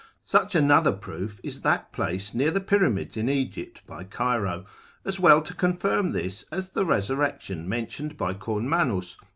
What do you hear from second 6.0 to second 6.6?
this